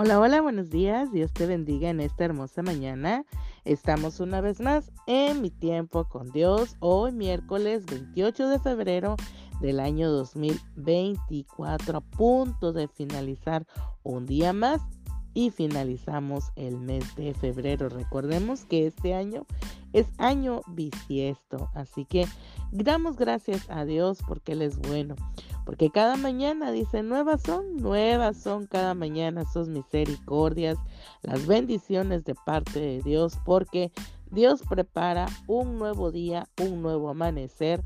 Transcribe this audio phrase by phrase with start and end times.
[0.00, 1.10] Hola, hola, buenos días.
[1.10, 3.24] Dios te bendiga en esta hermosa mañana.
[3.64, 6.76] Estamos una vez más en mi tiempo con Dios.
[6.78, 9.16] Hoy miércoles 28 de febrero
[9.60, 13.66] del año 2024, a punto de finalizar
[14.04, 14.80] un día más
[15.34, 17.88] y finalizamos el mes de febrero.
[17.88, 19.46] Recordemos que este año
[19.92, 22.26] es año bisiesto, así que
[22.70, 25.16] damos gracias a Dios porque Él es bueno.
[25.68, 30.78] Porque cada mañana dice, nuevas son, nuevas son cada mañana sus misericordias,
[31.20, 33.92] las bendiciones de parte de Dios, porque
[34.30, 37.82] Dios prepara un nuevo día, un nuevo amanecer.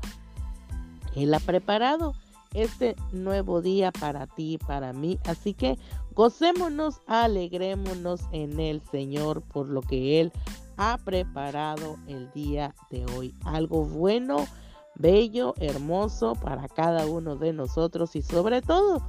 [1.13, 2.13] Él ha preparado
[2.53, 5.19] este nuevo día para ti, para mí.
[5.25, 5.77] Así que
[6.15, 10.31] gocémonos, alegrémonos en el Señor por lo que Él
[10.77, 13.35] ha preparado el día de hoy.
[13.43, 14.47] Algo bueno
[14.95, 19.01] bello, hermoso para cada uno de nosotros y sobre todo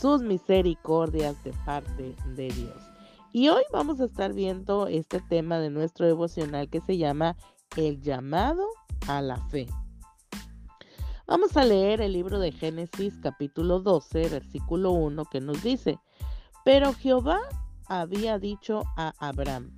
[0.00, 2.82] sus misericordias de parte de Dios.
[3.32, 7.36] Y hoy vamos a estar viendo este tema de nuestro devocional que se llama
[7.76, 8.66] El llamado
[9.08, 9.68] a la fe.
[11.26, 15.98] Vamos a leer el libro de Génesis capítulo 12, versículo 1 que nos dice,
[16.64, 17.40] pero Jehová
[17.86, 19.74] había dicho a Abraham,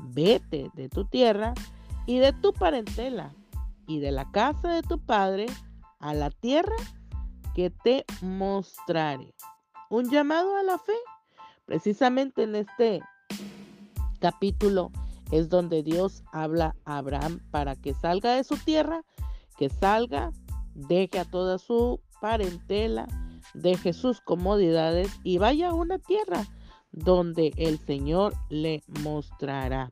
[0.00, 1.54] vete de tu tierra
[2.06, 3.32] y de tu parentela
[3.92, 5.46] y de la casa de tu padre
[6.00, 6.76] a la tierra
[7.54, 9.34] que te mostraré.
[9.90, 10.94] Un llamado a la fe.
[11.66, 13.00] Precisamente en este
[14.18, 14.90] capítulo
[15.30, 19.02] es donde Dios habla a Abraham para que salga de su tierra,
[19.58, 20.32] que salga,
[20.74, 23.06] deje a toda su parentela,
[23.52, 26.46] deje sus comodidades y vaya a una tierra
[26.92, 29.90] donde el Señor le mostrará.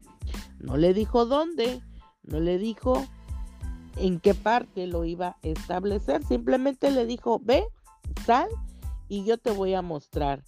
[0.58, 1.82] No le dijo dónde,
[2.22, 3.06] no le dijo
[3.96, 6.24] en qué parte lo iba a establecer.
[6.24, 7.64] Simplemente le dijo, ve,
[8.24, 8.48] sal
[9.08, 10.44] y yo te voy a mostrar.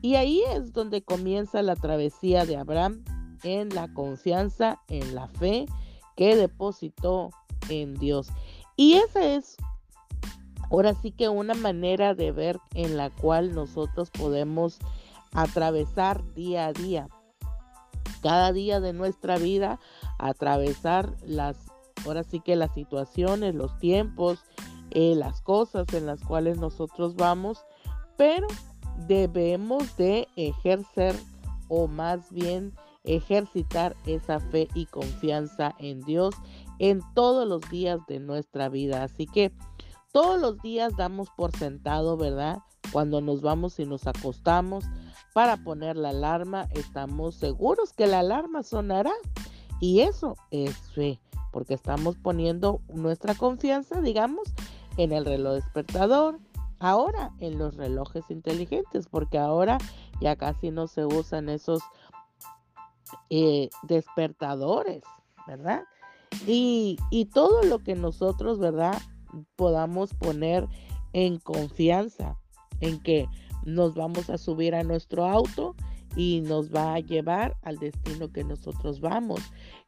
[0.00, 3.04] Y ahí es donde comienza la travesía de Abraham
[3.42, 5.66] en la confianza, en la fe
[6.16, 7.30] que depositó
[7.68, 8.28] en Dios.
[8.76, 9.56] Y esa es
[10.70, 14.78] ahora sí que una manera de ver en la cual nosotros podemos
[15.32, 17.08] atravesar día a día,
[18.22, 19.78] cada día de nuestra vida,
[20.18, 21.71] atravesar las
[22.04, 24.44] ahora sí que las situaciones, los tiempos,
[24.90, 27.64] eh, las cosas en las cuales nosotros vamos,
[28.16, 28.46] pero
[29.06, 31.14] debemos de ejercer
[31.68, 32.74] o más bien
[33.04, 36.34] ejercitar esa fe y confianza en Dios
[36.78, 39.02] en todos los días de nuestra vida.
[39.02, 39.52] Así que
[40.12, 42.58] todos los días damos por sentado, ¿verdad?
[42.92, 44.84] Cuando nos vamos y nos acostamos
[45.32, 49.12] para poner la alarma, estamos seguros que la alarma sonará.
[49.82, 51.18] Y eso es fe
[51.50, 54.54] porque estamos poniendo nuestra confianza, digamos,
[54.96, 56.38] en el reloj despertador,
[56.78, 59.78] ahora en los relojes inteligentes, porque ahora
[60.20, 61.82] ya casi no se usan esos
[63.28, 65.02] eh, despertadores,
[65.48, 65.82] ¿verdad?
[66.46, 69.02] Y, y todo lo que nosotros, ¿verdad?
[69.56, 70.68] Podamos poner
[71.12, 72.38] en confianza,
[72.78, 73.26] en que
[73.64, 75.74] nos vamos a subir a nuestro auto
[76.16, 79.40] y nos va a llevar al destino que nosotros vamos,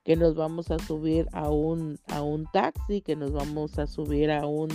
[0.04, 4.30] que nos vamos a subir a un, a un taxi, que nos vamos a subir
[4.30, 4.70] a un,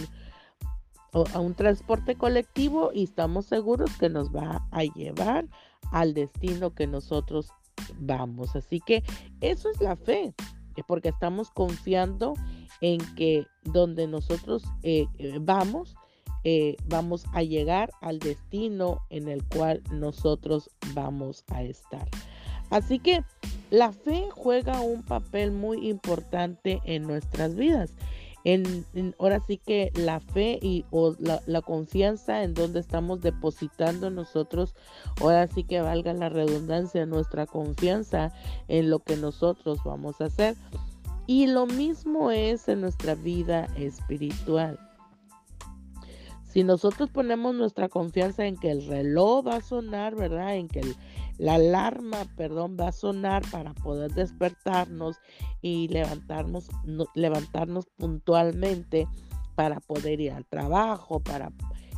[1.33, 5.47] a un transporte colectivo y estamos seguros que nos va a llevar
[5.91, 7.49] al destino que nosotros
[7.99, 8.55] vamos.
[8.55, 9.03] Así que
[9.41, 10.33] eso es la fe,
[10.87, 12.33] porque estamos confiando
[12.81, 15.95] en que donde nosotros eh, eh, vamos,
[16.43, 22.07] eh, vamos a llegar al destino en el cual nosotros vamos a estar.
[22.69, 23.23] Así que
[23.71, 27.93] la fe juega un papel muy importante en nuestras vidas.
[28.45, 28.85] En,
[29.19, 30.85] ahora sí que la fe y
[31.19, 34.75] la, la, confianza en donde estamos depositando nosotros,
[35.19, 38.31] ahora sí que valga la redundancia, nuestra confianza
[38.69, 40.55] en lo que nosotros vamos a hacer.
[41.27, 44.79] Y lo mismo es en nuestra vida espiritual.
[46.49, 50.55] Si nosotros ponemos nuestra confianza en que el reloj va a sonar, ¿verdad?
[50.55, 50.81] En que
[51.37, 55.17] la alarma, perdón, va a sonar para poder despertarnos
[55.61, 56.69] y levantarnos,
[57.13, 59.07] levantarnos puntualmente
[59.53, 61.51] para poder ir al trabajo, para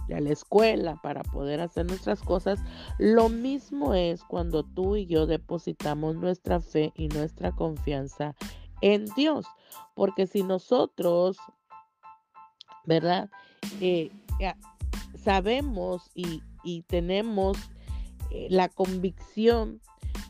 [0.09, 2.59] ir a la escuela, para poder hacer nuestras cosas.
[2.99, 8.35] Lo mismo es cuando tú y yo depositamos nuestra fe y nuestra confianza
[8.81, 9.45] en Dios.
[9.95, 11.37] Porque si nosotros,
[12.85, 13.29] ¿verdad?
[13.79, 14.11] Eh,
[15.15, 16.41] sabemos y,
[16.87, 17.57] tenemos
[18.29, 19.81] eh, la convicción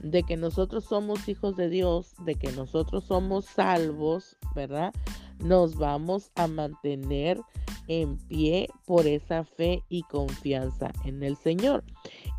[0.01, 4.93] de que nosotros somos hijos de Dios, de que nosotros somos salvos, ¿verdad?
[5.39, 7.41] Nos vamos a mantener
[7.87, 11.83] en pie por esa fe y confianza en el Señor.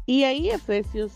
[0.07, 1.13] Y ahí Efesios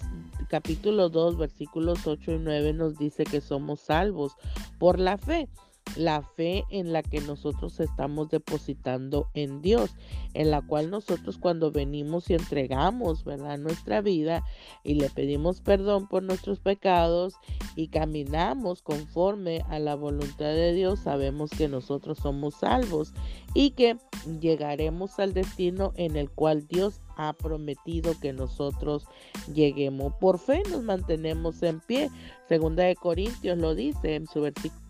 [0.49, 4.37] capítulo 2, versículos 8 y 9 nos dice que somos salvos
[4.79, 5.49] por la fe
[5.97, 9.95] la fe en la que nosotros estamos depositando en Dios,
[10.35, 13.59] en la cual nosotros cuando venimos y entregamos, ¿verdad?
[13.59, 14.45] Nuestra vida
[14.85, 17.35] y le pedimos perdón por nuestros pecados
[17.75, 23.13] y caminamos conforme a la voluntad de Dios, sabemos que nosotros somos salvos
[23.55, 23.97] y que
[24.41, 29.07] llegaremos al destino en el cual Dios ha prometido que nosotros
[29.53, 30.13] lleguemos.
[30.21, 32.11] Por fe nos mantenemos en pie.
[32.49, 34.45] Segunda de Corintios lo dice en su,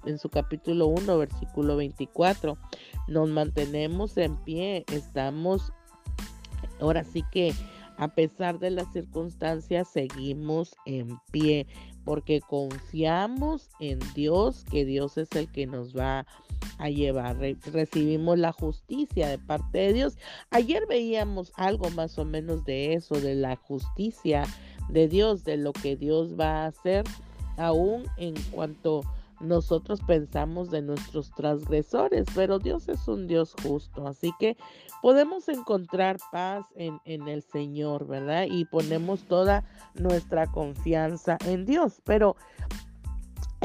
[0.04, 2.58] en su capítulo 1, versículo 24.
[3.08, 5.72] Nos mantenemos en pie, estamos,
[6.80, 7.52] ahora sí que
[7.98, 11.66] a pesar de las circunstancias, seguimos en pie
[12.04, 16.26] porque confiamos en Dios, que Dios es el que nos va a
[16.78, 17.36] llevar.
[17.72, 20.18] recibimos la justicia de parte de Dios.
[20.50, 24.44] Ayer veíamos algo más o menos de eso, de la justicia
[24.88, 27.04] de Dios, de lo que Dios va a hacer,
[27.56, 29.02] aún en cuanto
[29.40, 34.56] nosotros pensamos de nuestros transgresores, pero Dios es un Dios justo, así que
[35.02, 38.46] podemos encontrar paz en, en, el Señor, ¿verdad?
[38.48, 39.64] Y ponemos toda
[39.94, 42.36] nuestra confianza en Dios, pero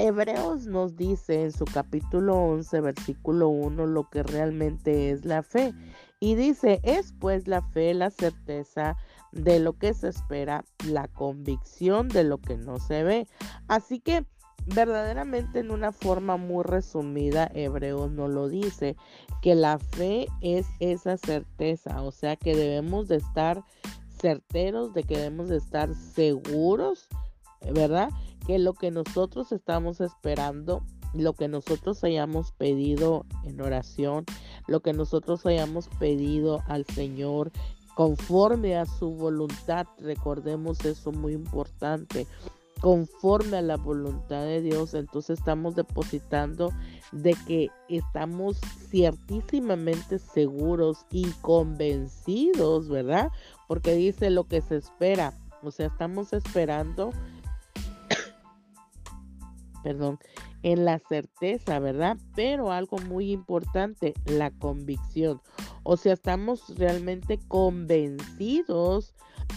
[0.01, 5.75] Hebreos nos dice en su capítulo 11, versículo 1, lo que realmente es la fe.
[6.19, 8.98] Y dice, es pues la fe la certeza
[9.31, 13.27] de lo que se espera, la convicción de lo que no se ve.
[13.68, 14.25] Así que
[14.65, 18.95] verdaderamente en una forma muy resumida, Hebreos no lo dice,
[19.44, 23.63] que la fe es esa certeza, o sea que debemos de estar
[24.19, 27.07] certeros, de que debemos de estar seguros,
[27.71, 28.09] ¿verdad?
[28.45, 30.83] Que lo que nosotros estamos esperando,
[31.13, 34.25] lo que nosotros hayamos pedido en oración,
[34.67, 37.51] lo que nosotros hayamos pedido al Señor,
[37.95, 42.27] conforme a su voluntad, recordemos eso muy importante
[42.81, 46.73] conforme a la voluntad de Dios, entonces estamos depositando
[47.11, 48.59] de que estamos
[48.89, 53.29] ciertísimamente seguros y convencidos, ¿verdad?
[53.67, 57.11] Porque dice lo que se espera, o sea, estamos esperando,
[59.83, 60.19] perdón,
[60.63, 62.17] en la certeza, ¿verdad?
[62.35, 65.41] Pero algo muy importante, la convicción.
[65.83, 69.13] O sea, estamos realmente convencidos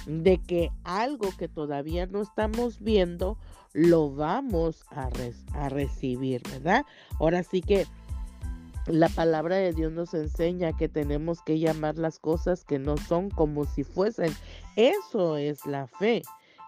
[0.06, 3.38] de que algo que todavía no estamos viendo
[3.72, 5.08] lo vamos a,
[5.54, 6.84] a recibir, ¿verdad?
[7.18, 7.86] Ahora sí que
[8.86, 13.30] la palabra de Dios nos enseña que tenemos que llamar las cosas que no son
[13.30, 14.32] como si fuesen.
[14.76, 16.22] Eso es la fe.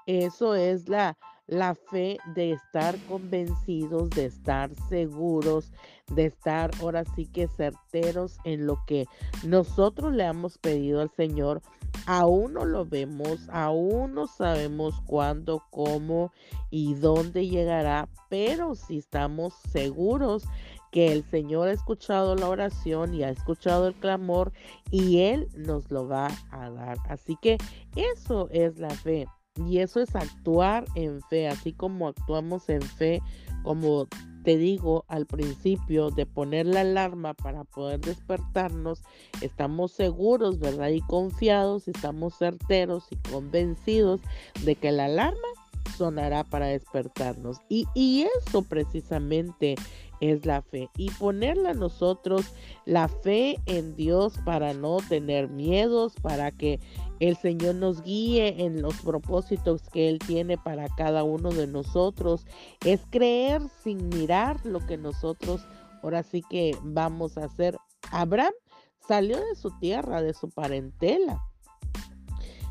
[0.06, 5.72] Eso es la, la fe de estar convencidos, de estar seguros,
[6.12, 9.06] de estar ahora sí que certeros en lo que
[9.44, 11.62] nosotros le hemos pedido al Señor.
[12.06, 16.32] Aún no lo vemos, aún no sabemos cuándo, cómo
[16.70, 20.44] y dónde llegará, pero si estamos seguros
[20.92, 24.52] que el Señor ha escuchado la oración y ha escuchado el clamor
[24.90, 26.98] y Él nos lo va a dar.
[27.08, 27.58] Así que
[27.96, 29.26] eso es la fe.
[29.66, 33.22] Y eso es actuar en fe, así como actuamos en fe,
[33.62, 34.06] como
[34.44, 39.02] te digo al principio, de poner la alarma para poder despertarnos,
[39.40, 40.90] estamos seguros, ¿verdad?
[40.90, 44.20] Y confiados, estamos certeros y convencidos
[44.64, 45.48] de que la alarma
[45.96, 47.58] sonará para despertarnos.
[47.68, 49.74] Y, y eso precisamente
[50.20, 50.88] es la fe.
[50.96, 52.46] Y ponerla nosotros,
[52.84, 56.80] la fe en Dios para no tener miedos, para que
[57.20, 62.46] el Señor nos guíe en los propósitos que Él tiene para cada uno de nosotros.
[62.84, 65.66] Es creer sin mirar lo que nosotros
[66.02, 67.76] ahora sí que vamos a hacer.
[68.10, 68.52] Abraham
[69.06, 71.40] salió de su tierra, de su parentela,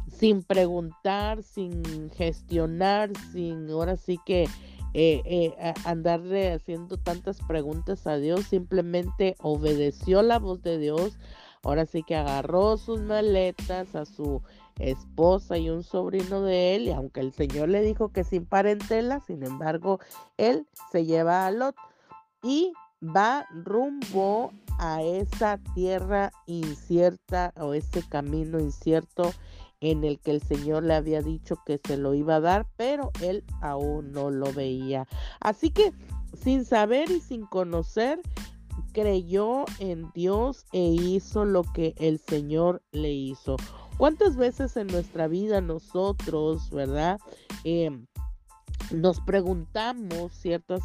[0.08, 4.48] sin preguntar, sin gestionar, sin ahora sí que
[4.96, 11.18] eh, eh, andarle haciendo tantas preguntas a Dios, simplemente obedeció la voz de Dios,
[11.66, 14.44] Ahora sí que agarró sus maletas a su
[14.78, 19.20] esposa y un sobrino de él, y aunque el Señor le dijo que sin parentela,
[19.26, 20.00] sin embargo,
[20.38, 21.76] él se lleva a Lot
[22.44, 22.72] y
[23.02, 29.34] va rumbo a esa tierra incierta o ese camino incierto
[29.92, 33.12] en el que el Señor le había dicho que se lo iba a dar, pero
[33.22, 35.08] él aún no lo veía.
[35.40, 35.94] Así que
[36.34, 38.20] sin saber y sin conocer,
[38.94, 43.58] creyó en Dios e hizo lo que el Señor le hizo.
[43.98, 47.20] ¿Cuántas veces en nuestra vida nosotros, verdad?
[47.64, 48.08] Em,
[48.92, 50.82] nos preguntamos ciertas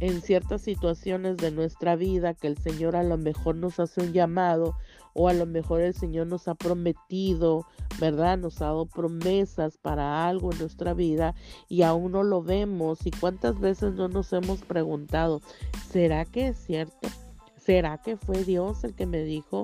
[0.00, 4.12] en ciertas situaciones de nuestra vida que el Señor a lo mejor nos hace un
[4.12, 4.74] llamado
[5.14, 7.66] o a lo mejor el Señor nos ha prometido,
[8.00, 8.38] ¿verdad?
[8.38, 11.34] Nos ha dado promesas para algo en nuestra vida
[11.68, 13.06] y aún no lo vemos.
[13.06, 15.40] ¿Y cuántas veces no nos hemos preguntado,
[15.90, 17.08] ¿será que es cierto?
[17.56, 19.62] ¿Será que fue Dios el que me dijo?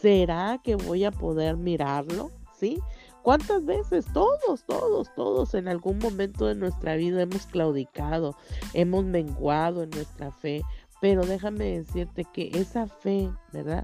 [0.00, 2.30] ¿Será que voy a poder mirarlo?
[2.58, 2.80] ¿Sí?
[3.22, 4.06] ¿Cuántas veces?
[4.12, 8.36] Todos, todos, todos en algún momento de nuestra vida hemos claudicado,
[8.72, 10.62] hemos menguado en nuestra fe,
[11.00, 13.82] pero déjame decirte que esa fe, ¿verdad?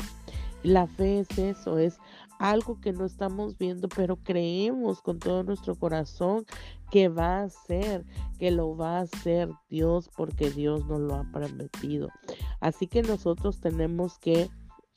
[0.62, 1.99] La fe es eso, es
[2.38, 6.45] algo que no estamos viendo, pero creemos con todo nuestro corazón
[6.90, 8.04] que va a ser,
[8.38, 12.09] que lo va a hacer Dios porque Dios nos lo ha prometido.
[12.61, 14.50] Así que nosotros tenemos que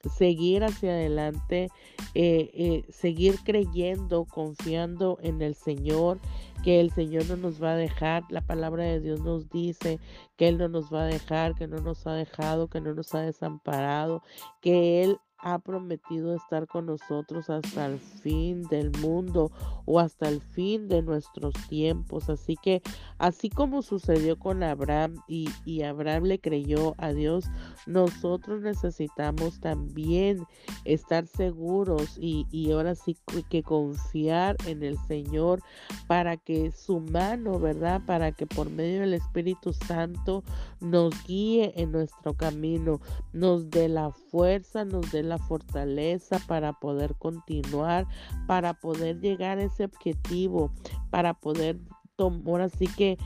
[0.09, 1.69] seguir hacia adelante,
[2.13, 6.19] eh, eh, seguir creyendo, confiando en el Señor,
[6.63, 8.23] que el Señor no nos va a dejar.
[8.29, 9.99] La palabra de Dios nos dice
[10.35, 13.13] que Él no nos va a dejar, que no nos ha dejado, que no nos
[13.13, 14.23] ha desamparado,
[14.61, 19.51] que Él ha prometido estar con nosotros hasta el fin del mundo
[19.85, 22.29] o hasta el fin de nuestros tiempos.
[22.29, 22.81] Así que
[23.17, 25.49] así como sucedió con Abraham y,
[25.83, 27.45] Abraham le creyó a Dios,
[27.85, 30.43] nosotros necesitamos también
[30.83, 33.17] estar seguros y, y ahora sí
[33.49, 35.61] que confiar en el Señor
[36.07, 38.01] para que su mano, ¿verdad?
[38.05, 40.43] Para que por medio del Espíritu Santo
[40.79, 43.01] nos guíe en nuestro camino,
[43.33, 48.07] nos dé la fuerza, nos dé la fortaleza para poder continuar,
[48.47, 50.71] para poder llegar a ese objetivo,
[51.09, 51.79] para poder
[52.15, 53.17] tomar así que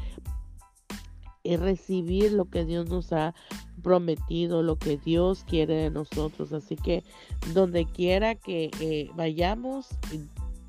[1.44, 3.34] eh, recibir lo que Dios nos ha
[3.82, 6.52] prometido, lo que Dios quiere de nosotros.
[6.52, 7.04] Así que
[7.54, 9.88] donde quiera que eh, vayamos,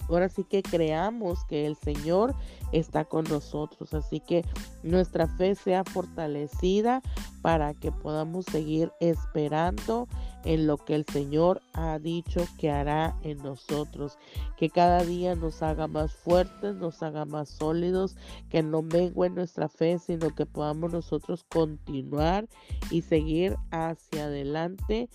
[0.08, 2.34] ahora sí que creamos que el Señor
[2.72, 3.94] está con nosotros.
[3.94, 4.44] Así que
[4.82, 7.02] nuestra fe sea fortalecida
[7.42, 10.06] para que podamos seguir esperando
[10.44, 14.18] en lo que el Señor ha dicho que hará en nosotros.
[14.56, 18.16] Que cada día nos haga más fuertes, nos haga más sólidos,
[18.48, 22.48] que no mengue nuestra fe, sino que podamos nosotros continuar
[22.90, 25.08] y seguir hacia adelante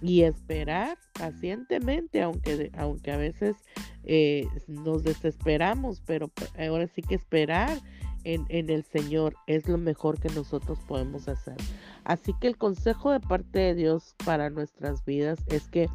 [0.00, 3.56] y esperar pacientemente, aunque, aunque a veces
[4.04, 7.78] eh, nos desesperamos, pero ahora sí que esperar
[8.24, 11.56] en, el Señor es lo mejor que nosotros podemos hacer.
[12.04, 15.88] Así que el consejo de parte de Dios para nuestras vidas es que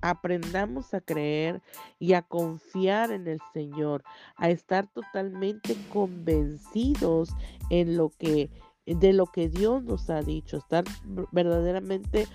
[0.00, 1.62] aprendamos a creer
[1.98, 4.04] y a confiar en el Señor,
[4.36, 7.30] a estar totalmente convencidos
[7.70, 8.50] en lo que
[8.86, 10.84] de lo que Dios nos ha dicho, estar
[11.32, 12.28] verdaderamente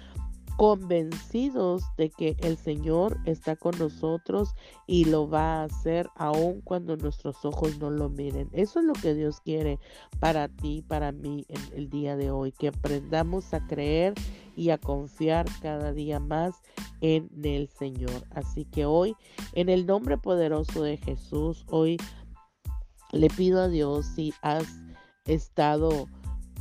[0.60, 4.56] convencidos de que el Señor está con nosotros
[4.88, 8.50] y lo va a hacer aun cuando nuestros ojos no lo miren.
[8.52, 9.80] Eso es lo que Dios quiere
[10.20, 14.16] para ti, para mí en el día de hoy, que aprendamos a creer
[14.58, 16.56] y a confiar cada día más
[17.00, 18.26] en el Señor.
[18.32, 19.16] Así que hoy,
[19.54, 21.96] en el nombre poderoso de Jesús, hoy
[23.14, 24.66] le pido a Dios si has
[25.24, 26.10] estado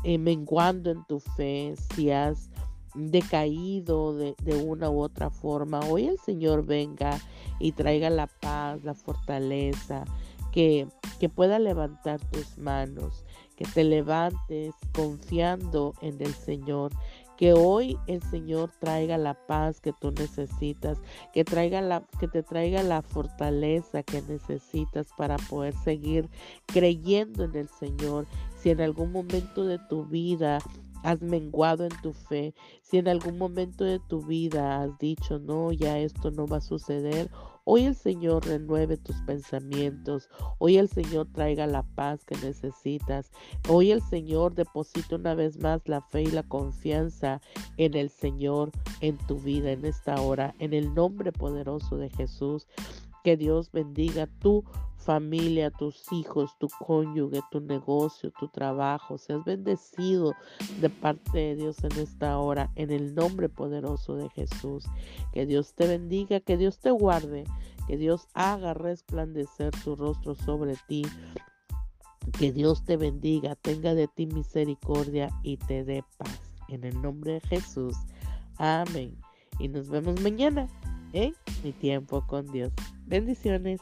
[0.05, 2.49] eh, menguando en tu fe, si has
[2.99, 7.19] decaído de, una u otra forma, hoy el Señor venga
[7.59, 10.05] y traiga la paz, la fortaleza,
[10.52, 10.88] que,
[11.21, 13.25] que pueda levantar tus manos,
[13.57, 16.93] que te levantes confiando en el Señor,
[17.38, 20.99] que hoy el Señor traiga la paz que tú necesitas,
[21.33, 26.28] que traiga la que te traiga la fortaleza que necesitas para poder seguir
[26.67, 28.26] creyendo en el Señor.
[28.61, 30.59] Si en algún momento de tu vida
[31.02, 35.73] has menguado en tu fe, si en algún momento de tu vida has dicho, no,
[35.73, 37.31] ya esto no va a suceder,
[37.64, 40.28] hoy el Señor renueve tus pensamientos,
[40.59, 43.31] hoy el Señor traiga la paz que necesitas,
[43.69, 47.40] hoy el Señor deposita una vez más la fe y la confianza
[47.76, 52.67] en el Señor en tu vida en esta hora, en el nombre poderoso de Jesús.
[53.25, 54.64] Que Dios bendiga tu
[55.08, 59.16] familia, tus hijos, tu cónyuge, tu negocio, tu trabajo.
[59.16, 60.34] Seas bendecido
[60.82, 64.84] de parte de Dios en esta hora, en el nombre poderoso de Jesús.
[65.32, 67.44] Que Dios te bendiga, que Dios te guarde,
[67.86, 71.06] que Dios haga resplandecer su rostro sobre ti.
[72.38, 76.52] Que Dios te bendiga, tenga de ti misericordia y te dé paz.
[76.68, 77.96] En el nombre de Jesús.
[78.58, 79.16] Amén.
[79.58, 80.68] Y nos vemos mañana
[81.14, 81.32] en
[81.64, 82.74] mi tiempo con Dios.
[83.06, 83.80] Bendiciones.